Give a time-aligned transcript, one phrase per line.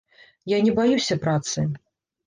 [0.53, 1.69] Я не баюся працы.